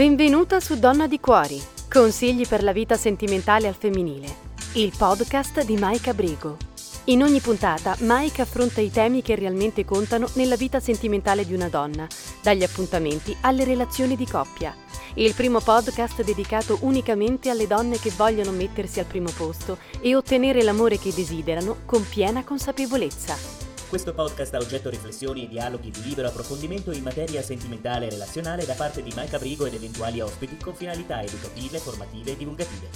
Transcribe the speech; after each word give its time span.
Benvenuta 0.00 0.60
su 0.60 0.78
Donna 0.78 1.06
di 1.06 1.20
Cuori, 1.20 1.60
consigli 1.92 2.48
per 2.48 2.62
la 2.62 2.72
vita 2.72 2.96
sentimentale 2.96 3.68
al 3.68 3.74
femminile, 3.74 4.34
il 4.76 4.94
podcast 4.96 5.62
di 5.62 5.76
Maika 5.76 6.14
Brigo. 6.14 6.56
In 7.04 7.22
ogni 7.22 7.40
puntata 7.40 7.94
Maika 7.98 8.40
affronta 8.40 8.80
i 8.80 8.90
temi 8.90 9.20
che 9.20 9.34
realmente 9.34 9.84
contano 9.84 10.26
nella 10.36 10.56
vita 10.56 10.80
sentimentale 10.80 11.44
di 11.44 11.52
una 11.52 11.68
donna, 11.68 12.06
dagli 12.40 12.62
appuntamenti 12.62 13.36
alle 13.42 13.64
relazioni 13.64 14.16
di 14.16 14.26
coppia. 14.26 14.74
Il 15.16 15.34
primo 15.34 15.60
podcast 15.60 16.24
dedicato 16.24 16.78
unicamente 16.80 17.50
alle 17.50 17.66
donne 17.66 17.98
che 17.98 18.10
vogliono 18.16 18.52
mettersi 18.52 19.00
al 19.00 19.06
primo 19.06 19.30
posto 19.36 19.76
e 20.00 20.16
ottenere 20.16 20.62
l'amore 20.62 20.98
che 20.98 21.12
desiderano 21.12 21.76
con 21.84 22.08
piena 22.08 22.42
consapevolezza. 22.42 23.59
Questo 23.90 24.14
podcast 24.14 24.54
ha 24.54 24.58
oggetto 24.58 24.88
riflessioni 24.88 25.42
e 25.42 25.48
dialoghi 25.48 25.90
di 25.90 26.04
libero 26.04 26.28
approfondimento 26.28 26.92
in 26.92 27.02
materia 27.02 27.42
sentimentale 27.42 28.06
e 28.06 28.10
relazionale 28.10 28.64
da 28.64 28.74
parte 28.74 29.02
di 29.02 29.12
Mike 29.16 29.34
Abrigo 29.34 29.66
ed 29.66 29.74
eventuali 29.74 30.20
ospiti 30.20 30.56
con 30.58 30.76
finalità 30.76 31.20
educative, 31.20 31.80
formative 31.80 32.30
e 32.30 32.36
divulgative. 32.36 32.88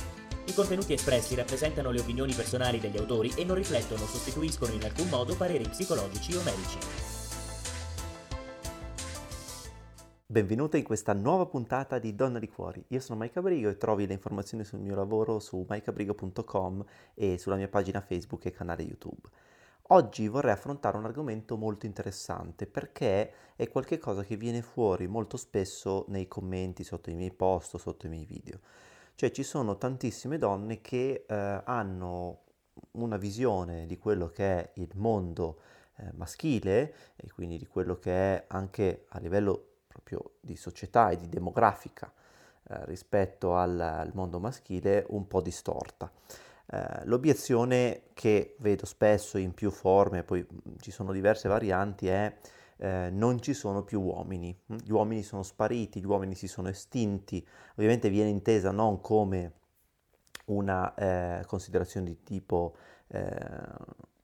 I 0.46 0.54
contenuti 0.54 0.92
espressi 0.92 1.34
rappresentano 1.34 1.90
le 1.90 1.98
opinioni 1.98 2.32
personali 2.32 2.78
degli 2.78 2.96
autori 2.96 3.32
e 3.36 3.42
non 3.44 3.56
riflettono 3.56 4.04
o 4.04 4.06
sostituiscono 4.06 4.72
in 4.72 4.84
alcun 4.84 5.08
modo 5.08 5.34
pareri 5.34 5.68
psicologici 5.68 6.36
o 6.36 6.42
medici. 6.44 6.78
Benvenuta 10.24 10.76
in 10.76 10.84
questa 10.84 11.12
nuova 11.12 11.46
puntata 11.46 11.98
di 11.98 12.14
Donna 12.14 12.38
di 12.38 12.48
Cuori. 12.48 12.84
Io 12.90 13.00
sono 13.00 13.18
Mike 13.18 13.40
Abrigo 13.40 13.68
e 13.68 13.76
trovi 13.78 14.06
le 14.06 14.12
informazioni 14.12 14.62
sul 14.62 14.78
mio 14.78 14.94
lavoro 14.94 15.40
su 15.40 15.66
mikeabrigo.com 15.68 16.84
e 17.14 17.36
sulla 17.36 17.56
mia 17.56 17.68
pagina 17.68 18.00
Facebook 18.00 18.44
e 18.44 18.52
canale 18.52 18.84
YouTube. 18.84 19.28
Oggi 19.88 20.28
vorrei 20.28 20.52
affrontare 20.52 20.96
un 20.96 21.04
argomento 21.04 21.58
molto 21.58 21.84
interessante 21.84 22.66
perché 22.66 23.52
è 23.54 23.68
qualcosa 23.68 24.22
che 24.22 24.38
viene 24.38 24.62
fuori 24.62 25.06
molto 25.06 25.36
spesso 25.36 26.06
nei 26.08 26.26
commenti 26.26 26.82
sotto 26.82 27.10
i 27.10 27.14
miei 27.14 27.32
post 27.32 27.76
sotto 27.76 28.06
i 28.06 28.08
miei 28.08 28.24
video. 28.24 28.60
Cioè 29.14 29.30
ci 29.30 29.42
sono 29.42 29.76
tantissime 29.76 30.38
donne 30.38 30.80
che 30.80 31.26
eh, 31.28 31.62
hanno 31.64 32.44
una 32.92 33.18
visione 33.18 33.84
di 33.84 33.98
quello 33.98 34.28
che 34.28 34.44
è 34.58 34.70
il 34.76 34.88
mondo 34.94 35.60
eh, 35.96 36.10
maschile 36.14 36.94
e 37.16 37.30
quindi 37.30 37.58
di 37.58 37.66
quello 37.66 37.98
che 37.98 38.10
è 38.10 38.44
anche 38.48 39.04
a 39.10 39.18
livello 39.18 39.82
proprio 39.86 40.36
di 40.40 40.56
società 40.56 41.10
e 41.10 41.18
di 41.18 41.28
demografica 41.28 42.10
eh, 42.70 42.86
rispetto 42.86 43.54
al, 43.54 43.78
al 43.78 44.12
mondo 44.14 44.40
maschile 44.40 45.04
un 45.10 45.28
po' 45.28 45.42
distorta. 45.42 46.10
Eh, 46.66 47.04
l'obiezione 47.04 48.04
che 48.14 48.56
vedo 48.60 48.86
spesso 48.86 49.38
in 49.38 49.52
più 49.52 49.70
forme, 49.70 50.22
poi 50.24 50.40
mm, 50.40 50.76
ci 50.80 50.90
sono 50.90 51.12
diverse 51.12 51.48
varianti, 51.48 52.08
è 52.08 52.34
eh, 52.78 53.08
non 53.10 53.40
ci 53.40 53.54
sono 53.54 53.82
più 53.84 54.00
uomini, 54.00 54.56
mm, 54.72 54.76
gli 54.82 54.90
uomini 54.90 55.22
sono 55.22 55.42
spariti, 55.42 56.00
gli 56.00 56.06
uomini 56.06 56.34
si 56.34 56.48
sono 56.48 56.68
estinti, 56.68 57.46
ovviamente 57.72 58.08
viene 58.08 58.30
intesa 58.30 58.70
non 58.70 59.00
come 59.00 59.52
una 60.46 60.94
eh, 60.94 61.44
considerazione 61.46 62.06
di 62.06 62.22
tipo 62.22 62.76
eh, 63.08 63.28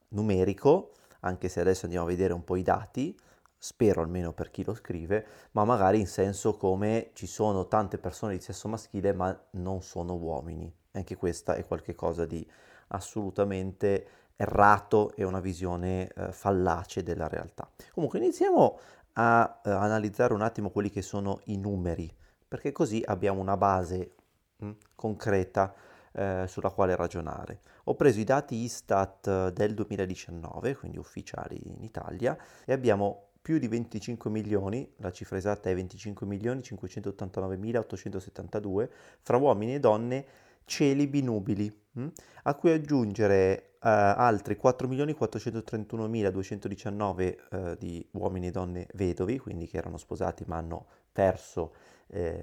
numerico, 0.08 0.92
anche 1.20 1.48
se 1.48 1.60
adesso 1.60 1.84
andiamo 1.84 2.06
a 2.06 2.08
vedere 2.08 2.32
un 2.32 2.44
po' 2.44 2.56
i 2.56 2.62
dati, 2.62 3.16
spero 3.56 4.00
almeno 4.00 4.32
per 4.32 4.50
chi 4.50 4.64
lo 4.64 4.74
scrive, 4.74 5.26
ma 5.52 5.64
magari 5.64 6.00
in 6.00 6.06
senso 6.06 6.56
come 6.56 7.10
ci 7.12 7.26
sono 7.26 7.68
tante 7.68 7.98
persone 7.98 8.34
di 8.36 8.42
sesso 8.42 8.68
maschile 8.68 9.12
ma 9.12 9.38
non 9.52 9.82
sono 9.82 10.14
uomini. 10.14 10.79
Anche 10.92 11.16
questa 11.16 11.54
è 11.54 11.64
qualcosa 11.64 12.26
di 12.26 12.46
assolutamente 12.88 14.06
errato 14.36 15.12
e 15.14 15.24
una 15.24 15.40
visione 15.40 16.08
eh, 16.08 16.32
fallace 16.32 17.02
della 17.02 17.28
realtà. 17.28 17.68
Comunque 17.92 18.18
iniziamo 18.18 18.78
a 19.14 19.60
eh, 19.64 19.70
analizzare 19.70 20.32
un 20.32 20.42
attimo 20.42 20.70
quelli 20.70 20.90
che 20.90 21.02
sono 21.02 21.40
i 21.44 21.58
numeri, 21.58 22.10
perché 22.48 22.72
così 22.72 23.02
abbiamo 23.04 23.40
una 23.40 23.56
base 23.56 24.14
mh, 24.56 24.66
hm, 24.66 24.76
concreta 24.94 25.74
eh, 26.12 26.44
sulla 26.48 26.70
quale 26.70 26.96
ragionare. 26.96 27.60
Ho 27.84 27.94
preso 27.94 28.18
i 28.18 28.24
dati 28.24 28.56
Istat 28.56 29.26
eh, 29.26 29.52
del 29.52 29.74
2019, 29.74 30.76
quindi 30.76 30.98
ufficiali 30.98 31.68
in 31.68 31.82
Italia, 31.82 32.36
e 32.64 32.72
abbiamo 32.72 33.26
più 33.42 33.58
di 33.58 33.68
25 33.68 34.30
milioni, 34.30 34.90
la 34.96 35.12
cifra 35.12 35.36
esatta 35.36 35.70
è 35.70 35.74
25 35.74 36.26
milioni 36.26 36.60
589.872, 36.60 38.88
fra 39.20 39.36
uomini 39.36 39.74
e 39.74 39.80
donne 39.80 40.26
celibi 40.64 41.22
nubili, 41.22 41.72
mh? 41.92 42.02
Mm? 42.02 42.08
a 42.44 42.54
cui 42.54 42.72
aggiungere 42.72 43.72
uh, 43.74 43.88
altri 43.88 44.58
4.431.219 44.62 47.36
uh, 47.50 47.74
di 47.76 48.06
uomini 48.12 48.46
e 48.48 48.50
donne 48.50 48.86
vedovi, 48.94 49.38
quindi 49.38 49.66
che 49.66 49.78
erano 49.78 49.96
sposati 49.96 50.44
ma 50.46 50.56
hanno 50.56 50.86
perso 51.12 51.74
eh, 52.08 52.42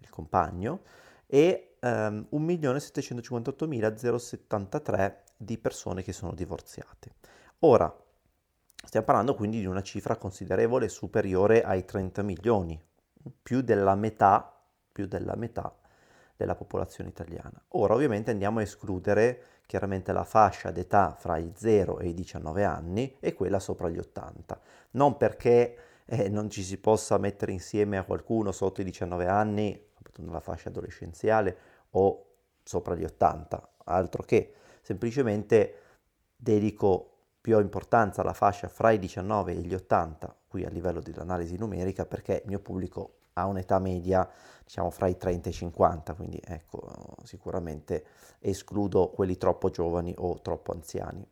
il 0.00 0.10
compagno, 0.10 0.80
e 1.26 1.76
um, 1.80 2.26
1.758.073 2.32 5.14
di 5.36 5.58
persone 5.58 6.02
che 6.02 6.12
sono 6.12 6.34
divorziate. 6.34 7.14
Ora, 7.60 7.94
stiamo 8.84 9.06
parlando 9.06 9.34
quindi 9.34 9.60
di 9.60 9.66
una 9.66 9.82
cifra 9.82 10.16
considerevole 10.16 10.88
superiore 10.88 11.62
ai 11.62 11.84
30 11.84 12.22
milioni, 12.22 12.80
più 13.42 13.60
della 13.62 13.94
metà, 13.94 14.52
più 14.90 15.06
della 15.06 15.36
metà 15.36 15.72
della 16.42 16.54
popolazione 16.54 17.10
italiana. 17.10 17.62
Ora 17.68 17.94
ovviamente 17.94 18.30
andiamo 18.30 18.58
a 18.58 18.62
escludere 18.62 19.42
chiaramente 19.66 20.12
la 20.12 20.24
fascia 20.24 20.70
d'età 20.70 21.14
fra 21.18 21.38
i 21.38 21.52
0 21.54 22.00
e 22.00 22.08
i 22.08 22.14
19 22.14 22.64
anni 22.64 23.16
e 23.20 23.32
quella 23.32 23.58
sopra 23.58 23.88
gli 23.88 23.98
80, 23.98 24.60
non 24.92 25.16
perché 25.16 25.76
eh, 26.04 26.28
non 26.28 26.50
ci 26.50 26.62
si 26.62 26.78
possa 26.78 27.16
mettere 27.16 27.52
insieme 27.52 27.96
a 27.96 28.04
qualcuno 28.04 28.52
sotto 28.52 28.80
i 28.80 28.84
19 28.84 29.26
anni, 29.26 29.80
soprattutto 29.94 30.26
nella 30.26 30.40
fascia 30.40 30.68
adolescenziale, 30.68 31.56
o 31.90 32.26
sopra 32.62 32.94
gli 32.94 33.04
80, 33.04 33.68
altro 33.84 34.22
che 34.24 34.54
semplicemente 34.82 35.74
dedico 36.36 37.08
più 37.40 37.58
importanza 37.58 38.20
alla 38.20 38.34
fascia 38.34 38.68
fra 38.68 38.90
i 38.90 38.98
19 38.98 39.52
e 39.52 39.60
gli 39.60 39.74
80, 39.74 40.36
qui 40.48 40.64
a 40.64 40.68
livello 40.68 41.00
dell'analisi 41.00 41.56
numerica, 41.56 42.04
perché 42.04 42.42
il 42.42 42.48
mio 42.48 42.60
pubblico 42.60 43.20
ha 43.34 43.46
un'età 43.46 43.78
media 43.78 44.28
diciamo 44.64 44.90
fra 44.90 45.06
i 45.06 45.16
30 45.16 45.48
e 45.48 45.50
i 45.50 45.54
50, 45.54 46.14
quindi 46.14 46.40
ecco, 46.42 47.16
sicuramente 47.24 48.04
escludo 48.38 49.10
quelli 49.10 49.36
troppo 49.36 49.70
giovani 49.70 50.14
o 50.16 50.40
troppo 50.40 50.72
anziani 50.72 51.26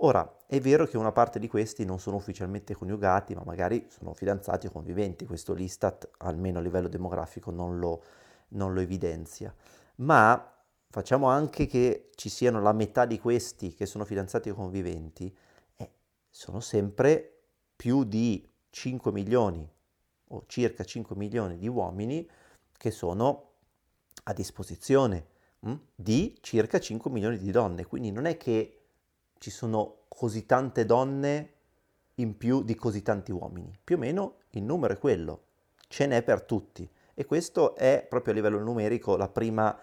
Ora, 0.03 0.45
è 0.47 0.61
vero 0.61 0.87
che 0.87 0.97
una 0.97 1.11
parte 1.11 1.41
di 1.41 1.49
questi 1.49 1.85
non 1.85 1.99
sono 1.99 2.17
ufficialmente 2.17 2.75
coniugati, 2.75 3.35
ma 3.35 3.43
magari 3.45 3.87
sono 3.89 4.15
fidanzati 4.15 4.69
o 4.69 4.71
conviventi, 4.71 5.27
questo 5.27 5.55
l'Istat, 5.55 6.09
almeno 6.19 6.59
a 6.59 6.63
livello 6.63 6.87
demografico, 6.87 7.51
non 7.51 7.79
lo, 7.79 8.03
non 8.51 8.75
lo 8.75 8.81
evidenzia. 8.81 9.53
Ma 9.97 10.55
facciamo 10.89 11.29
anche 11.29 11.67
che 11.67 12.11
ci 12.15 12.29
siano 12.29 12.61
la 12.61 12.73
metà 12.73 13.07
di 13.07 13.19
questi 13.19 13.75
che 13.75 13.87
sono 13.87 14.05
fidanzati 14.05 14.51
o 14.51 14.55
conviventi, 14.55 15.37
eh, 15.77 15.91
sono 16.31 16.61
sempre 16.61 17.41
più 17.75 18.05
di 18.05 18.49
5 18.71 19.11
milioni 19.11 19.69
o 20.29 20.45
circa 20.47 20.85
5 20.85 21.17
milioni 21.17 21.59
di 21.59 21.69
uomini 21.69 22.29
che 22.77 22.91
sono 22.91 23.45
a 24.25 24.33
disposizione 24.33 25.27
mh, 25.61 25.71
hm, 25.71 25.81
di 25.95 26.37
circa 26.41 26.79
5 26.79 27.11
milioni 27.11 27.39
di 27.39 27.51
donne. 27.51 27.87
Quindi 27.87 28.11
non 28.11 28.27
è 28.27 28.37
che 28.37 28.81
ci 29.39 29.51
sono 29.51 30.05
così 30.09 30.47
tante 30.47 30.85
donne 30.85 31.53
in 32.17 32.37
più 32.37 32.63
di 32.63 32.75
così 32.75 33.03
tanti 33.03 33.33
uomini. 33.33 33.73
Più 33.83 33.97
o 33.97 33.99
meno 33.99 34.37
il 34.51 34.63
numero 34.63 34.95
è 34.95 34.99
quello, 34.99 35.43
ce 35.89 36.07
n'è 36.07 36.23
per 36.23 36.43
tutti. 36.43 36.89
E 37.15 37.25
questo 37.25 37.75
è 37.75 38.07
proprio 38.09 38.33
a 38.33 38.37
livello 38.37 38.59
numerico 38.61 39.17
prima, 39.29 39.77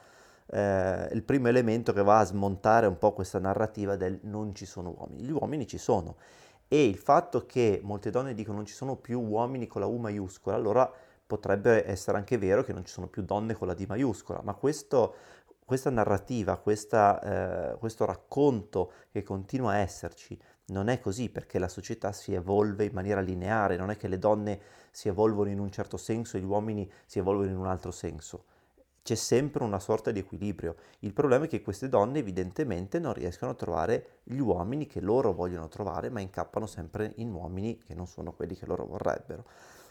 eh, 0.48 1.09
il 1.12 1.24
primo 1.24 1.48
elemento 1.48 1.91
che 1.91 2.03
va 2.03 2.19
a 2.19 2.25
smontare 2.25 2.88
un 2.88 2.98
po' 2.98 3.13
questa 3.13 3.39
narrativa 3.39 3.95
del 3.95 4.19
non 4.24 4.53
ci 4.56 4.65
sono 4.65 4.94
uomini. 4.98 5.24
Gli 5.24 5.31
uomini 5.31 5.68
ci 5.68 5.77
sono. 5.77 6.15
E 6.67 6.85
il 6.85 6.97
fatto 6.97 7.45
che 7.45 7.79
molte 7.83 8.09
donne 8.09 8.33
dicono 8.33 8.57
non 8.57 8.65
ci 8.65 8.73
sono 8.73 8.95
più 8.95 9.21
uomini 9.21 9.67
con 9.67 9.81
la 9.81 9.88
U 9.88 9.97
maiuscola, 9.97 10.56
allora 10.56 10.91
potrebbe 11.25 11.88
essere 11.88 12.17
anche 12.17 12.38
vero 12.38 12.63
che 12.63 12.73
non 12.73 12.85
ci 12.85 12.91
sono 12.91 13.07
più 13.07 13.23
donne 13.23 13.53
con 13.53 13.67
la 13.67 13.73
D 13.73 13.85
maiuscola, 13.88 14.41
ma 14.44 14.53
questo, 14.53 15.15
questa 15.63 15.89
narrativa, 15.89 16.57
questa, 16.57 17.73
eh, 17.73 17.77
questo 17.77 18.06
racconto 18.06 18.91
che 19.12 19.23
continua 19.23 19.71
a 19.71 19.77
esserci 19.77 20.38
non 20.67 20.88
è 20.88 21.00
così 21.00 21.29
perché 21.29 21.59
la 21.59 21.67
società 21.67 22.12
si 22.12 22.33
evolve 22.33 22.85
in 22.85 22.94
maniera 22.94 23.21
lineare, 23.21 23.75
non 23.75 23.91
è 23.91 23.97
che 23.97 24.07
le 24.07 24.17
donne 24.17 24.59
si 24.91 25.07
evolvono 25.07 25.50
in 25.50 25.59
un 25.59 25.71
certo 25.71 25.97
senso 25.97 26.38
e 26.38 26.39
gli 26.39 26.45
uomini 26.45 26.89
si 27.06 27.19
evolvono 27.19 27.50
in 27.50 27.57
un 27.57 27.67
altro 27.67 27.91
senso. 27.91 28.45
C'è 29.05 29.13
sempre 29.13 29.63
una 29.63 29.77
sorta 29.77 30.09
di 30.09 30.17
equilibrio. 30.17 30.77
Il 31.01 31.13
problema 31.13 31.45
è 31.45 31.47
che 31.47 31.61
queste 31.61 31.89
donne 31.89 32.17
evidentemente 32.17 32.97
non 32.97 33.13
riescono 33.13 33.51
a 33.51 33.53
trovare 33.53 34.21
gli 34.23 34.39
uomini 34.39 34.87
che 34.87 34.99
loro 34.99 35.31
vogliono 35.31 35.67
trovare, 35.67 36.09
ma 36.09 36.21
incappano 36.21 36.65
sempre 36.65 37.13
in 37.17 37.31
uomini 37.31 37.77
che 37.77 37.93
non 37.93 38.07
sono 38.07 38.33
quelli 38.33 38.55
che 38.55 38.65
loro 38.65 38.87
vorrebbero. 38.87 39.45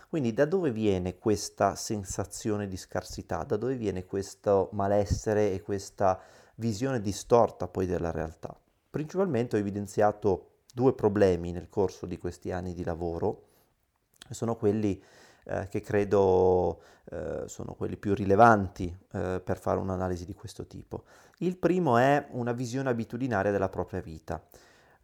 Quindi 0.09 0.33
da 0.33 0.47
dove 0.47 0.73
viene 0.73 1.17
questa 1.17 1.77
sensazione 1.77 2.67
di 2.67 2.77
scarsità? 2.77 3.45
Da 3.45 3.57
dove 3.57 3.77
viene 3.77 4.05
questo 4.05 4.71
malessere 4.73 5.53
e 5.53 5.63
questa 5.63 6.21
visione 6.57 7.01
distorta 7.01 7.69
poi 7.69 7.87
della 7.87 8.11
realtà? 8.11 8.53
Principalmente 8.91 9.55
ho 9.55 9.61
evidenziato 9.61 10.55
due 10.75 10.93
problemi 10.93 11.53
nel 11.53 11.69
corso 11.69 12.07
di 12.07 12.19
questi 12.19 12.51
anni 12.51 12.75
di 12.75 12.83
lavoro, 12.83 13.43
sono 14.31 14.57
quelli 14.57 15.01
eh, 15.45 15.69
che 15.69 15.81
credo 15.81 16.81
eh, 17.11 17.45
sono 17.47 17.75
quelli 17.75 17.97
più 17.97 18.15
rilevanti 18.15 18.95
eh, 19.13 19.41
per 19.45 19.59
fare 19.59 19.79
un'analisi 19.79 20.25
di 20.25 20.35
questo 20.35 20.67
tipo. 20.67 21.05
Il 21.39 21.57
primo 21.57 21.97
è 21.99 22.27
una 22.31 22.53
visione 22.53 22.89
abitudinaria 22.89 23.51
della 23.51 23.69
propria 23.69 24.01
vita. 24.01 24.43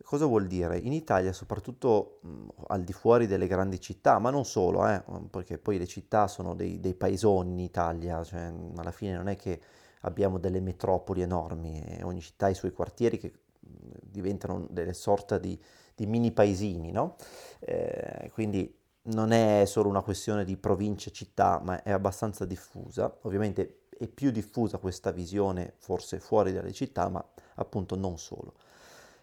Cosa 0.03 0.25
vuol 0.25 0.47
dire? 0.47 0.79
In 0.79 0.93
Italia, 0.93 1.33
soprattutto 1.33 2.19
mh, 2.23 2.47
al 2.69 2.83
di 2.83 2.93
fuori 2.93 3.27
delle 3.27 3.47
grandi 3.47 3.79
città, 3.81 4.19
ma 4.19 4.31
non 4.31 4.45
solo, 4.45 4.87
eh, 4.89 5.03
perché 5.31 5.59
poi 5.59 5.79
le 5.79 5.87
città 5.87 6.27
sono 6.27 6.55
dei, 6.55 6.81
dei 6.81 6.95
paesoni 6.95 7.53
in 7.53 7.61
Italia, 7.61 8.25
cioè, 8.25 8.53
alla 8.77 8.93
fine 8.93 9.17
non 9.17 9.29
è 9.29 9.37
che 9.37 9.61
abbiamo 10.03 10.39
delle 10.39 10.61
metropoli 10.61 11.21
enormi, 11.21 11.99
ogni 12.03 12.23
città 12.23 12.47
ha 12.47 12.49
i 12.49 12.55
suoi 12.55 12.73
quartieri 12.73 13.19
che 13.19 13.33
diventano 13.61 14.67
delle 14.71 14.95
sorte 14.95 15.39
di, 15.39 15.61
di 15.95 16.07
mini 16.07 16.33
paesini, 16.33 16.91
no? 16.91 17.17
Eh, 17.61 18.31
quindi 18.33 18.80
non 19.03 19.33
è 19.33 19.65
solo 19.67 19.89
una 19.89 20.03
questione 20.03 20.45
di 20.45 20.57
provincia, 20.57 21.11
città, 21.11 21.61
ma 21.63 21.83
è 21.83 21.91
abbastanza 21.91 22.45
diffusa. 22.45 23.19
Ovviamente 23.23 23.87
è 23.97 24.07
più 24.07 24.31
diffusa 24.31 24.79
questa 24.79 25.11
visione 25.11 25.75
forse 25.79 26.21
fuori 26.21 26.53
dalle 26.53 26.73
città, 26.73 27.09
ma 27.09 27.25
appunto 27.57 27.97
non 27.97 28.19
solo. 28.19 28.55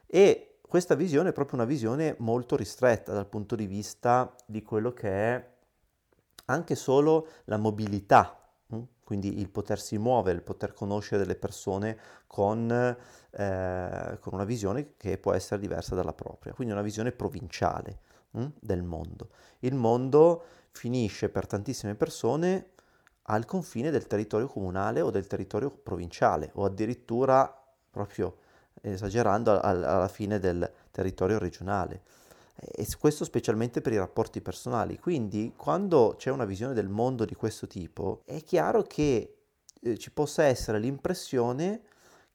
E 0.05 0.59
questa 0.61 0.95
visione 0.95 1.29
è 1.29 1.33
proprio 1.33 1.59
una 1.59 1.67
visione 1.67 2.15
molto 2.19 2.55
ristretta 2.55 3.13
dal 3.13 3.27
punto 3.27 3.55
di 3.55 3.65
vista 3.65 4.33
di 4.45 4.61
quello 4.63 4.91
che 4.91 5.09
è 5.09 5.49
anche 6.45 6.75
solo 6.75 7.27
la 7.45 7.57
mobilità 7.57 8.47
Mm? 8.75 8.81
quindi 9.03 9.39
il 9.39 9.49
potersi 9.49 9.97
muovere, 9.97 10.35
il 10.35 10.43
poter 10.43 10.73
conoscere 10.73 11.21
delle 11.21 11.37
persone 11.37 11.97
con, 12.27 12.69
eh, 12.69 14.17
con, 14.19 14.33
una 14.33 14.43
visione 14.43 14.95
che 14.97 15.17
può 15.17 15.31
essere 15.31 15.61
diversa 15.61 15.95
dalla 15.95 16.11
propria, 16.11 16.53
quindi 16.53 16.73
una 16.73 16.83
visione 16.83 17.13
provinciale 17.13 17.99
mm, 18.37 18.45
del 18.59 18.83
mondo. 18.83 19.29
Il 19.59 19.75
mondo 19.75 20.43
finisce 20.71 21.29
per 21.29 21.47
tantissime 21.47 21.95
persone 21.95 22.71
al 23.29 23.45
confine 23.45 23.91
del 23.91 24.07
territorio 24.07 24.47
comunale 24.47 25.01
o 25.01 25.09
del 25.09 25.27
territorio 25.27 25.69
provinciale 25.69 26.51
o 26.53 26.65
addirittura 26.65 27.51
proprio 27.89 28.37
esagerando 28.81 29.59
alla 29.59 30.07
fine 30.07 30.39
del 30.39 30.69
territorio 30.91 31.39
regionale 31.39 32.01
e 32.59 32.87
questo 32.99 33.23
specialmente 33.23 33.81
per 33.81 33.93
i 33.93 33.97
rapporti 33.97 34.41
personali. 34.41 34.97
Quindi 34.97 35.53
quando 35.55 36.15
c'è 36.17 36.31
una 36.31 36.45
visione 36.45 36.73
del 36.73 36.89
mondo 36.89 37.23
di 37.25 37.35
questo 37.35 37.67
tipo, 37.67 38.21
è 38.25 38.43
chiaro 38.43 38.81
che 38.81 39.37
eh, 39.81 39.97
ci 39.97 40.11
possa 40.11 40.43
essere 40.43 40.79
l'impressione 40.79 41.81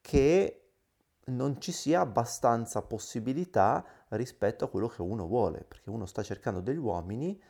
che 0.00 0.58
non 1.26 1.60
ci 1.60 1.72
sia 1.72 2.00
abbastanza 2.00 2.82
possibilità 2.82 3.84
rispetto 4.16 4.64
a 4.64 4.68
quello 4.68 4.88
che 4.88 5.02
uno 5.02 5.26
vuole, 5.26 5.64
perché 5.66 5.90
uno 5.90 6.06
sta 6.06 6.22
cercando 6.22 6.60
degli 6.60 6.78
uomini 6.78 7.40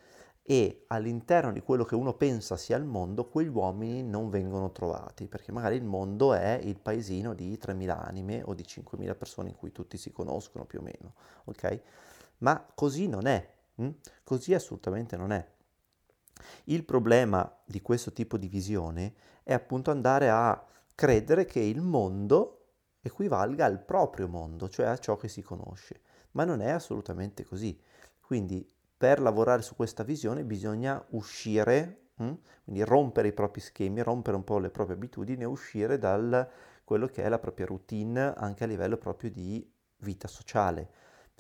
e 0.44 0.85
all'interno 0.88 1.53
di 1.53 1.61
quello 1.61 1.85
che 1.85 1.94
uno 1.94 2.14
pensa 2.14 2.56
sia 2.56 2.76
il 2.76 2.85
mondo, 2.85 3.29
quegli 3.29 3.49
uomini 3.49 4.03
non 4.03 4.29
vengono 4.29 4.73
trovati, 4.73 5.29
perché 5.29 5.53
magari 5.53 5.76
il 5.76 5.85
mondo 5.85 6.35
è 6.35 6.61
il 6.62 6.79
paesino 6.79 7.32
di 7.35 7.56
3.000 7.56 7.88
anime 7.91 8.43
o 8.44 8.55
di 8.55 8.64
5.000 8.64 9.17
persone 9.17 9.50
in 9.50 9.56
cui 9.56 9.70
tutti 9.70 9.97
si 9.97 10.11
conoscono 10.11 10.64
più 10.64 10.81
o 10.81 10.82
meno, 10.82 11.14
ok? 11.44 11.81
ma 12.43 12.64
così 12.75 13.09
non 13.09 13.26
è, 13.26 13.55
hm? 13.76 13.88
così 14.23 14.55
assolutamente 14.55 15.17
non 15.17 15.32
è. 15.32 15.47
Il 16.64 16.85
problema 16.85 17.50
di 17.64 17.81
questo 17.81 18.12
tipo 18.12 18.37
di 18.37 18.49
visione 18.49 19.14
è 19.43 19.53
appunto 19.53 19.91
andare 19.91 20.29
a 20.29 20.64
credere 20.94 21.44
che 21.44 21.61
il 21.61 21.81
mondo 21.81 22.59
equivalga 23.00 23.64
al 23.64 23.81
proprio 23.81 24.29
mondo, 24.29 24.69
cioè 24.69 24.87
a 24.87 24.99
ciò 24.99 25.17
che 25.17 25.29
si 25.29 25.43
conosce, 25.43 26.00
ma 26.32 26.44
non 26.44 26.61
è 26.61 26.70
assolutamente 26.70 27.44
così. 27.44 27.79
Quindi 28.20 28.67
per 28.96 29.20
lavorare 29.20 29.62
su 29.62 29.75
questa 29.75 30.02
visione 30.02 30.44
bisogna 30.44 31.05
uscire, 31.11 32.11
hm? 32.17 32.32
quindi 32.64 32.84
rompere 32.84 33.29
i 33.29 33.32
propri 33.32 33.61
schemi, 33.61 34.02
rompere 34.02 34.37
un 34.37 34.44
po' 34.44 34.58
le 34.58 34.70
proprie 34.70 34.96
abitudini 34.96 35.43
e 35.43 35.46
uscire 35.46 35.99
da 35.99 36.49
quello 36.84 37.06
che 37.06 37.23
è 37.23 37.29
la 37.29 37.38
propria 37.38 37.67
routine 37.67 38.34
anche 38.34 38.64
a 38.64 38.67
livello 38.67 38.96
proprio 38.96 39.31
di 39.31 39.69
vita 39.99 40.29
sociale 40.29 40.90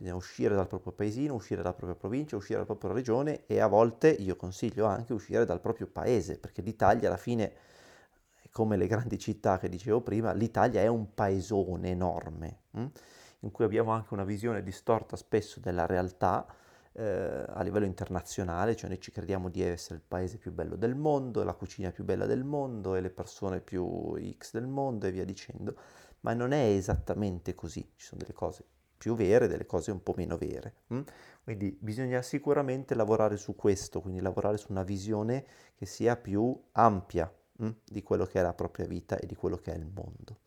bisogna 0.02 0.16
uscire 0.16 0.54
dal 0.54 0.66
proprio 0.66 0.92
paesino, 0.92 1.34
uscire 1.34 1.62
dalla 1.62 1.74
propria 1.74 1.96
provincia, 1.96 2.36
uscire 2.36 2.54
dalla 2.54 2.66
propria 2.66 2.92
regione 2.92 3.46
e 3.46 3.60
a 3.60 3.68
volte 3.68 4.08
io 4.08 4.36
consiglio 4.36 4.86
anche 4.86 5.12
uscire 5.12 5.44
dal 5.44 5.60
proprio 5.60 5.86
paese, 5.86 6.38
perché 6.38 6.60
l'Italia 6.60 7.08
alla 7.08 7.16
fine, 7.16 7.52
come 8.50 8.76
le 8.76 8.86
grandi 8.86 9.18
città 9.18 9.58
che 9.58 9.68
dicevo 9.68 10.00
prima, 10.00 10.32
l'Italia 10.32 10.80
è 10.80 10.88
un 10.88 11.14
paesone 11.14 11.90
enorme, 11.90 12.62
hm? 12.72 12.86
In 13.42 13.50
cui 13.50 13.64
abbiamo 13.64 13.92
anche 13.92 14.14
una 14.14 14.24
visione 14.24 14.62
distorta 14.62 15.16
spesso 15.16 15.60
della 15.60 15.86
realtà 15.86 16.46
eh, 16.92 17.44
a 17.46 17.62
livello 17.62 17.86
internazionale, 17.86 18.76
cioè 18.76 18.88
noi 18.88 19.00
ci 19.00 19.10
crediamo 19.10 19.48
di 19.48 19.62
essere 19.62 19.96
il 19.96 20.02
paese 20.06 20.38
più 20.38 20.52
bello 20.52 20.76
del 20.76 20.94
mondo, 20.94 21.42
la 21.42 21.54
cucina 21.54 21.90
più 21.90 22.04
bella 22.04 22.26
del 22.26 22.44
mondo 22.44 22.94
e 22.94 23.00
le 23.00 23.10
persone 23.10 23.60
più 23.60 24.14
X 24.36 24.52
del 24.52 24.66
mondo 24.66 25.06
e 25.06 25.10
via 25.10 25.24
dicendo, 25.24 25.76
ma 26.20 26.34
non 26.34 26.52
è 26.52 26.64
esattamente 26.64 27.54
così, 27.54 27.80
ci 27.96 28.06
sono 28.06 28.20
delle 28.20 28.34
cose 28.34 28.64
più 28.96 29.16
vere, 29.16 29.48
delle 29.48 29.66
cose 29.66 29.90
un 29.90 30.00
po' 30.00 30.14
meno 30.16 30.36
vere. 30.36 30.74
Hm? 30.88 31.00
Quindi 31.42 31.76
bisogna 31.80 32.22
sicuramente 32.22 32.94
lavorare 32.94 33.36
su 33.36 33.56
questo, 33.56 34.00
quindi 34.00 34.20
lavorare 34.20 34.58
su 34.58 34.68
una 34.70 34.84
visione 34.84 35.44
che 35.74 35.86
sia 35.86 36.16
più 36.16 36.56
ampia 36.72 37.32
hm? 37.58 37.70
di 37.84 38.02
quello 38.04 38.26
che 38.26 38.38
è 38.38 38.42
la 38.42 38.52
propria 38.54 38.86
vita 38.86 39.16
e 39.16 39.26
di 39.26 39.34
quello 39.34 39.56
che 39.56 39.72
è 39.72 39.76
il 39.76 39.86
mondo. 39.92 40.38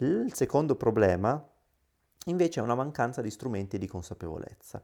Il 0.00 0.34
secondo 0.34 0.76
problema 0.76 1.42
invece 2.28 2.60
è 2.60 2.62
una 2.62 2.74
mancanza 2.74 3.20
di 3.20 3.30
strumenti 3.30 3.76
e 3.76 3.78
di 3.78 3.86
consapevolezza. 3.86 4.82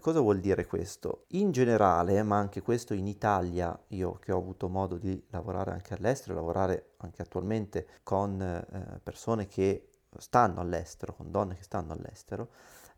Cosa 0.00 0.20
vuol 0.20 0.38
dire 0.38 0.66
questo? 0.66 1.24
In 1.28 1.50
generale, 1.50 2.22
ma 2.22 2.38
anche 2.38 2.62
questo 2.62 2.94
in 2.94 3.06
Italia, 3.06 3.76
io 3.88 4.18
che 4.20 4.30
ho 4.30 4.38
avuto 4.38 4.68
modo 4.68 4.98
di 4.98 5.20
lavorare 5.30 5.72
anche 5.72 5.94
all'estero, 5.94 6.34
lavorare 6.34 6.92
anche 6.98 7.22
attualmente 7.22 7.88
con 8.04 8.40
eh, 8.40 9.00
persone 9.02 9.46
che 9.46 9.88
stanno 10.16 10.60
all'estero, 10.60 11.14
con 11.14 11.30
donne 11.30 11.56
che 11.56 11.64
stanno 11.64 11.92
all'estero, 11.92 12.50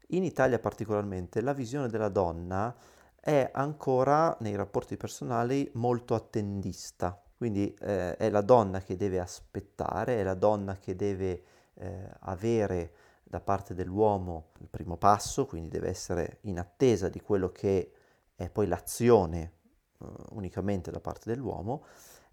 in 0.09 0.25
Italia 0.25 0.59
particolarmente 0.59 1.41
la 1.41 1.53
visione 1.53 1.89
della 1.89 2.09
donna 2.09 2.75
è 3.21 3.51
ancora 3.53 4.37
nei 4.41 4.57
rapporti 4.57 4.97
personali 4.97 5.71
molto 5.75 6.15
attendista. 6.15 7.21
Quindi 7.37 7.75
eh, 7.81 8.17
è 8.17 8.31
la 8.31 8.41
donna 8.41 8.81
che 8.81 8.97
deve 8.97 9.21
aspettare, 9.21 10.19
è 10.19 10.23
la 10.23 10.35
donna 10.35 10.77
che 10.77 10.97
deve 10.97 11.43
eh, 11.75 12.11
avere 12.21 12.93
da 13.29 13.41
parte 13.41 13.75
dell'uomo 13.75 14.53
il 14.61 14.69
primo 14.69 14.97
passo, 14.97 15.45
quindi 15.45 15.69
deve 15.69 15.89
essere 15.89 16.39
in 16.43 16.59
attesa 16.59 17.09
di 17.09 17.21
quello 17.21 17.51
che 17.51 17.93
è 18.35 18.49
poi 18.49 18.67
l'azione 18.67 19.53
eh, 19.99 20.07
unicamente 20.31 20.91
da 20.91 21.01
parte 21.01 21.31
dell'uomo 21.33 21.85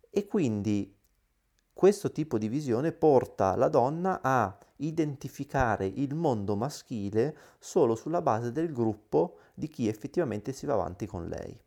e 0.09 0.25
quindi 0.25 0.95
questo 1.73 2.13
tipo 2.13 2.37
di 2.37 2.47
visione 2.47 2.93
porta 2.93 3.57
la 3.57 3.67
donna 3.67 4.21
a 4.21 4.57
identificare 4.77 5.85
il 5.85 6.15
mondo 6.15 6.55
maschile 6.55 7.35
solo 7.59 7.95
sulla 7.95 8.21
base 8.21 8.53
del 8.53 8.71
gruppo 8.71 9.39
di 9.53 9.67
chi 9.67 9.89
effettivamente 9.89 10.53
si 10.53 10.65
va 10.65 10.75
avanti 10.75 11.05
con 11.05 11.27
lei. 11.27 11.59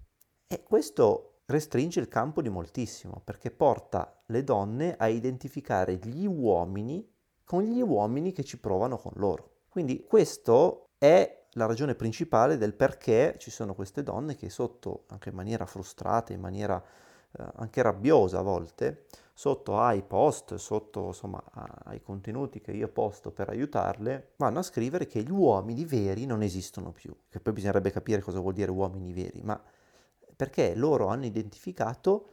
E 0.46 0.62
questo 0.62 1.40
restringe 1.44 2.00
il 2.00 2.08
campo 2.08 2.40
di 2.40 2.48
moltissimo 2.48 3.20
perché 3.22 3.50
porta 3.50 4.22
le 4.26 4.44
donne 4.44 4.96
a 4.96 5.08
identificare 5.08 5.96
gli 5.96 6.24
uomini 6.24 7.06
con 7.48 7.62
gli 7.62 7.80
uomini 7.80 8.32
che 8.32 8.44
ci 8.44 8.58
provano 8.58 8.98
con 8.98 9.12
loro. 9.14 9.52
Quindi 9.70 10.04
questo 10.06 10.88
è 10.98 11.46
la 11.52 11.64
ragione 11.64 11.94
principale 11.94 12.58
del 12.58 12.74
perché 12.74 13.36
ci 13.38 13.50
sono 13.50 13.74
queste 13.74 14.02
donne 14.02 14.36
che 14.36 14.50
sotto, 14.50 15.04
anche 15.06 15.30
in 15.30 15.34
maniera 15.34 15.64
frustrata, 15.64 16.34
in 16.34 16.40
maniera 16.40 16.78
eh, 17.38 17.44
anche 17.54 17.80
rabbiosa 17.80 18.40
a 18.40 18.42
volte, 18.42 19.06
sotto 19.32 19.80
ai 19.80 20.02
post, 20.02 20.56
sotto 20.56 21.06
insomma 21.06 21.42
ai 21.84 22.02
contenuti 22.02 22.60
che 22.60 22.72
io 22.72 22.88
posto 22.88 23.30
per 23.30 23.48
aiutarle, 23.48 24.32
vanno 24.36 24.58
a 24.58 24.62
scrivere 24.62 25.06
che 25.06 25.22
gli 25.22 25.30
uomini 25.30 25.86
veri 25.86 26.26
non 26.26 26.42
esistono 26.42 26.92
più. 26.92 27.16
Che 27.30 27.40
poi 27.40 27.54
bisognerebbe 27.54 27.90
capire 27.90 28.20
cosa 28.20 28.40
vuol 28.40 28.52
dire 28.52 28.70
uomini 28.70 29.14
veri, 29.14 29.40
ma 29.42 29.58
perché 30.36 30.74
loro 30.74 31.06
hanno 31.06 31.24
identificato 31.24 32.28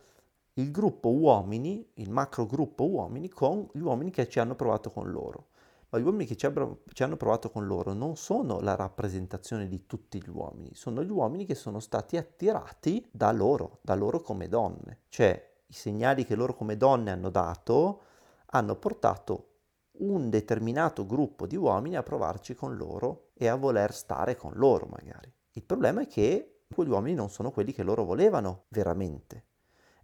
il 0.58 0.72
gruppo 0.72 1.10
uomini, 1.12 1.92
il 1.96 2.10
macro 2.10 2.46
gruppo 2.46 2.88
uomini, 2.88 3.28
con 3.30 3.68
gli 3.74 3.82
uomini 3.82 4.10
che 4.10 4.30
ci 4.30 4.40
hanno 4.40 4.56
provato 4.56 4.90
con 4.90 5.12
loro. 5.12 5.48
Ma 5.90 6.00
gli 6.00 6.04
uomini 6.04 6.26
che 6.26 6.36
ci, 6.38 6.46
hanno 6.46 7.18
provato 7.18 7.50
con 7.50 7.68
loro 7.68 7.94
non 7.94 8.16
sono 8.16 8.60
la 8.60 8.76
rappresentazione 8.76 9.68
di 9.68 9.86
tutti 9.86 10.22
gli 10.22 10.30
uomini, 10.30 10.74
sono 10.74 11.04
gli 11.04 11.10
uomini 11.10 11.46
che 11.46 11.56
sono 11.56 11.80
stati 11.80 12.18
attirati 12.18 13.06
da 13.12 13.32
loro, 13.32 13.80
da 13.82 13.96
loro 13.96 14.22
come 14.22 14.48
donne. 14.48 15.02
Cioè, 15.10 15.54
i 15.68 15.74
segnali 15.74 16.26
che 16.26 16.36
loro 16.36 16.56
come 16.56 16.78
donne 16.78 17.12
hanno 17.12 17.30
dato 17.30 18.02
hanno 18.48 18.76
portato 18.76 19.50
un 19.98 20.30
determinato 20.30 21.06
gruppo 21.06 21.48
di 21.48 21.56
uomini 21.56 21.98
a 21.98 22.04
provarci 22.04 22.56
con 22.56 22.76
loro 22.76 23.32
e 23.34 23.48
a 23.48 23.56
voler 23.56 23.94
stare 23.94 24.36
con 24.36 24.54
loro 24.56 24.88
magari. 24.90 25.32
Il 25.52 25.64
problema 25.64 26.02
è 26.02 26.08
che 26.08 26.64
quegli 26.74 26.90
uomini 26.90 27.16
non 27.16 27.30
sono 27.30 27.52
quelli 27.52 27.74
che 27.74 27.84
loro 27.84 28.04
volevano 28.04 28.66
veramente. 28.70 29.46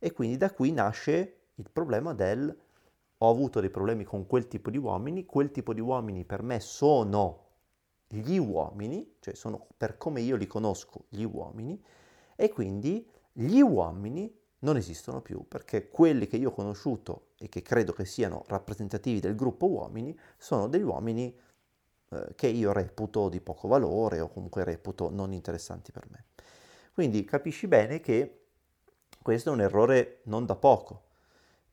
E 0.04 0.12
quindi 0.14 0.36
da 0.36 0.50
qui 0.50 0.72
nasce 0.72 1.42
il 1.54 1.70
problema 1.72 2.16
del 2.16 2.58
ho 3.24 3.30
avuto 3.30 3.60
dei 3.60 3.70
problemi 3.70 4.04
con 4.04 4.26
quel 4.26 4.48
tipo 4.48 4.72
di 4.72 4.78
uomini, 4.80 5.28
quel 5.28 5.52
tipo 5.52 5.76
di 5.76 5.80
uomini 5.80 6.26
per 6.26 6.42
me 6.42 6.60
sono 6.60 7.50
gli 8.08 8.38
uomini, 8.38 9.18
cioè 9.20 9.36
sono 9.36 9.68
per 9.78 10.00
come 10.00 10.22
io 10.22 10.36
li 10.36 10.48
conosco 10.48 11.06
gli 11.08 11.24
uomini, 11.24 11.80
e 12.36 12.50
quindi 12.50 13.08
gli 13.32 13.60
uomini 13.60 14.36
non 14.62 14.76
esistono 14.76 15.22
più, 15.22 15.48
perché 15.48 15.90
quelli 15.90 16.26
che 16.26 16.38
io 16.38 16.50
ho 16.50 16.54
conosciuto 16.54 17.28
e 17.38 17.48
che 17.48 17.62
credo 17.62 17.94
che 17.94 18.06
siano 18.06 18.44
rappresentativi 18.48 19.20
del 19.20 19.36
gruppo 19.36 19.70
uomini 19.70 20.18
sono 20.36 20.68
degli 20.68 20.82
uomini 20.82 21.32
eh, 22.10 22.28
che 22.34 22.48
io 22.48 22.72
reputo 22.72 23.30
di 23.30 23.40
poco 23.40 23.68
valore 23.68 24.20
o 24.20 24.30
comunque 24.30 24.64
reputo 24.64 25.12
non 25.12 25.32
interessanti 25.32 25.92
per 25.92 26.08
me. 26.10 26.26
Quindi 26.92 27.24
capisci 27.24 27.68
bene 27.68 28.00
che 28.00 28.41
questo 29.22 29.50
è 29.50 29.54
un 29.54 29.62
errore 29.62 30.20
non 30.24 30.46
da 30.46 30.56
poco, 30.56 31.04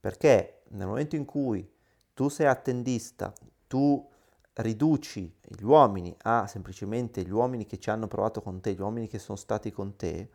perché 0.00 0.62
nel 0.68 0.86
momento 0.86 1.16
in 1.16 1.24
cui 1.24 1.68
tu 2.14 2.28
sei 2.28 2.46
attendista, 2.46 3.32
tu 3.66 4.06
riduci 4.54 5.32
gli 5.40 5.62
uomini 5.62 6.14
a 6.22 6.46
semplicemente 6.46 7.22
gli 7.22 7.30
uomini 7.30 7.64
che 7.64 7.78
ci 7.78 7.90
hanno 7.90 8.08
provato 8.08 8.42
con 8.42 8.60
te, 8.60 8.72
gli 8.72 8.80
uomini 8.80 9.06
che 9.06 9.18
sono 9.18 9.38
stati 9.38 9.70
con 9.70 9.96
te, 9.96 10.30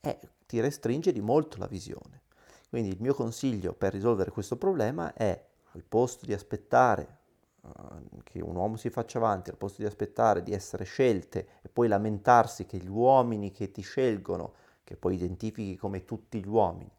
eh, 0.00 0.18
ti 0.46 0.60
restringe 0.60 1.12
di 1.12 1.20
molto 1.20 1.58
la 1.58 1.66
visione. 1.66 2.22
Quindi 2.68 2.88
il 2.90 3.00
mio 3.00 3.14
consiglio 3.14 3.72
per 3.72 3.92
risolvere 3.92 4.30
questo 4.30 4.56
problema 4.56 5.12
è 5.12 5.44
al 5.72 5.82
posto 5.82 6.26
di 6.26 6.32
aspettare 6.32 7.18
uh, 7.60 8.22
che 8.22 8.40
un 8.40 8.56
uomo 8.56 8.76
si 8.76 8.90
faccia 8.90 9.18
avanti, 9.18 9.50
al 9.50 9.56
posto 9.56 9.82
di 9.82 9.88
aspettare 9.88 10.42
di 10.42 10.52
essere 10.52 10.84
scelte 10.84 11.48
e 11.62 11.68
poi 11.68 11.86
lamentarsi 11.86 12.66
che 12.66 12.78
gli 12.78 12.88
uomini 12.88 13.52
che 13.52 13.70
ti 13.70 13.82
scelgono, 13.82 14.54
che 14.86 14.96
poi 14.96 15.16
identifichi 15.16 15.76
come 15.76 16.04
tutti 16.04 16.38
gli 16.38 16.46
uomini, 16.46 16.90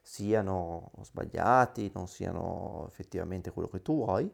siano 0.00 0.92
sbagliati, 1.02 1.90
non 1.94 2.08
siano 2.08 2.86
effettivamente 2.88 3.50
quello 3.50 3.68
che 3.68 3.82
tu 3.82 4.04
vuoi, 4.04 4.32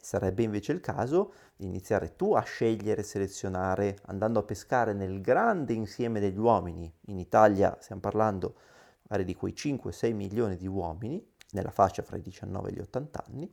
Sarebbe 0.00 0.42
invece 0.42 0.72
il 0.72 0.80
caso 0.80 1.32
di 1.56 1.66
iniziare 1.66 2.14
tu 2.14 2.34
a 2.34 2.42
scegliere, 2.42 3.02
selezionare, 3.02 3.98
andando 4.06 4.38
a 4.38 4.42
pescare 4.42 4.92
nel 4.92 5.20
grande 5.20 5.72
insieme 5.72 6.20
degli 6.20 6.38
uomini. 6.38 6.92
In 7.06 7.18
Italia 7.18 7.76
stiamo 7.80 8.00
parlando 8.00 8.54
magari 9.02 9.24
di 9.24 9.34
quei 9.34 9.52
5-6 9.52 10.14
milioni 10.14 10.56
di 10.56 10.66
uomini, 10.66 11.26
nella 11.52 11.70
fascia 11.70 12.02
fra 12.02 12.16
i 12.16 12.22
19 12.22 12.68
e 12.68 12.72
gli 12.72 12.80
80 12.80 13.24
anni. 13.26 13.52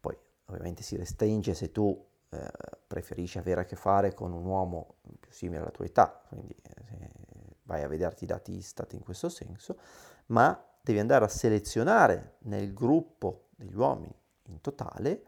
Poi 0.00 0.16
ovviamente 0.46 0.82
si 0.82 0.96
restringe 0.96 1.54
se 1.54 1.70
tu 1.70 2.06
eh, 2.30 2.50
preferisci 2.86 3.38
avere 3.38 3.62
a 3.62 3.64
che 3.64 3.76
fare 3.76 4.14
con 4.14 4.32
un 4.32 4.44
uomo 4.44 4.96
più 5.20 5.30
simile 5.30 5.60
alla 5.60 5.70
tua 5.70 5.84
età, 5.84 6.22
quindi 6.28 6.54
eh, 6.62 7.17
vai 7.68 7.82
a 7.82 7.88
vederti 7.88 8.24
i 8.24 8.26
dati 8.26 8.56
Istat 8.56 8.94
in 8.94 9.00
questo 9.00 9.28
senso, 9.28 9.78
ma 10.26 10.60
devi 10.80 10.98
andare 10.98 11.24
a 11.24 11.28
selezionare 11.28 12.36
nel 12.40 12.72
gruppo 12.72 13.48
degli 13.54 13.74
uomini 13.74 14.14
in 14.44 14.60
totale 14.60 15.22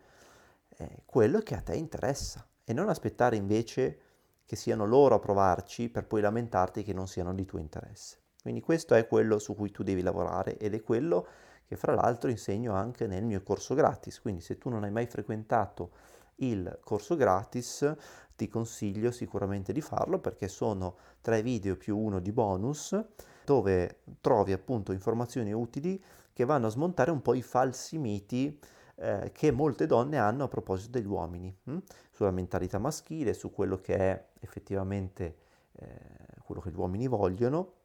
eh, 0.68 1.02
quello 1.04 1.40
che 1.40 1.54
a 1.54 1.60
te 1.60 1.74
interessa 1.76 2.46
e 2.64 2.72
non 2.72 2.88
aspettare 2.88 3.36
invece 3.36 4.00
che 4.46 4.56
siano 4.56 4.86
loro 4.86 5.14
a 5.14 5.18
provarci 5.18 5.90
per 5.90 6.06
poi 6.06 6.22
lamentarti 6.22 6.82
che 6.82 6.94
non 6.94 7.06
siano 7.06 7.34
di 7.34 7.44
tuo 7.44 7.58
interesse. 7.58 8.18
Quindi 8.40 8.62
questo 8.62 8.94
è 8.94 9.06
quello 9.06 9.38
su 9.38 9.54
cui 9.54 9.70
tu 9.70 9.82
devi 9.82 10.00
lavorare 10.00 10.56
ed 10.56 10.74
è 10.74 10.82
quello 10.82 11.26
che 11.66 11.76
fra 11.76 11.94
l'altro 11.94 12.30
insegno 12.30 12.74
anche 12.74 13.06
nel 13.06 13.24
mio 13.24 13.42
corso 13.42 13.74
gratis. 13.74 14.18
Quindi 14.20 14.40
se 14.40 14.56
tu 14.56 14.70
non 14.70 14.82
hai 14.82 14.90
mai 14.90 15.06
frequentato 15.06 15.90
il 16.40 16.78
corso 16.84 17.16
gratis, 17.16 17.94
ti 18.36 18.48
consiglio 18.48 19.10
sicuramente 19.10 19.72
di 19.72 19.80
farlo 19.80 20.18
perché 20.18 20.48
sono 20.48 20.96
tre 21.20 21.42
video 21.42 21.76
più 21.76 21.98
uno 21.98 22.20
di 22.20 22.32
bonus 22.32 22.98
dove 23.44 24.00
trovi 24.20 24.52
appunto 24.52 24.92
informazioni 24.92 25.52
utili 25.52 26.02
che 26.32 26.44
vanno 26.44 26.68
a 26.68 26.70
smontare 26.70 27.10
un 27.10 27.20
po' 27.20 27.34
i 27.34 27.42
falsi 27.42 27.98
miti 27.98 28.58
eh, 28.96 29.30
che 29.32 29.50
molte 29.50 29.86
donne 29.86 30.18
hanno 30.18 30.44
a 30.44 30.48
proposito 30.48 30.92
degli 30.92 31.06
uomini, 31.06 31.54
hm? 31.64 31.78
sulla 32.10 32.30
mentalità 32.30 32.78
maschile, 32.78 33.34
su 33.34 33.50
quello 33.50 33.76
che 33.76 33.96
è 33.96 34.26
effettivamente 34.40 35.36
eh, 35.72 35.88
quello 36.44 36.60
che 36.60 36.70
gli 36.70 36.76
uomini 36.76 37.08
vogliono 37.08 37.78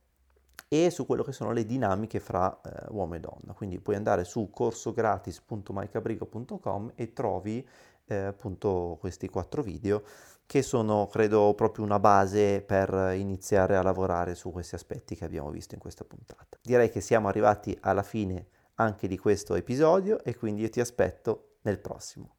e 0.67 0.89
su 0.89 1.05
quello 1.05 1.23
che 1.23 1.31
sono 1.31 1.51
le 1.51 1.63
dinamiche 1.65 2.19
fra 2.19 2.59
eh, 2.61 2.87
uomo 2.89 3.13
e 3.15 3.19
donna. 3.19 3.53
Quindi 3.53 3.79
puoi 3.79 3.95
andare 3.95 4.23
su 4.23 4.49
corsogratis.maicabrigo.com 4.49 6.93
e 6.95 7.13
trovi 7.13 7.67
eh, 8.07 8.15
appunto 8.15 8.97
questi 8.99 9.27
quattro 9.27 9.61
video 9.61 10.03
che 10.45 10.61
sono 10.61 11.07
credo 11.07 11.53
proprio 11.55 11.83
una 11.83 11.99
base 11.99 12.61
per 12.61 13.13
iniziare 13.15 13.75
a 13.75 13.81
lavorare 13.81 14.35
su 14.35 14.51
questi 14.51 14.75
aspetti 14.75 15.15
che 15.15 15.25
abbiamo 15.25 15.49
visto 15.49 15.73
in 15.73 15.81
questa 15.81 16.03
puntata. 16.03 16.57
Direi 16.61 16.89
che 16.89 17.01
siamo 17.01 17.27
arrivati 17.27 17.75
alla 17.81 18.03
fine 18.03 18.47
anche 18.75 19.07
di 19.07 19.17
questo 19.17 19.55
episodio 19.55 20.23
e 20.23 20.35
quindi 20.35 20.61
io 20.61 20.69
ti 20.69 20.79
aspetto 20.79 21.57
nel 21.61 21.79
prossimo. 21.79 22.34